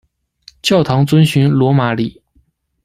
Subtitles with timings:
[0.63, 2.23] 教堂遵循罗马礼。